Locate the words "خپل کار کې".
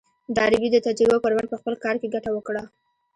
1.61-2.11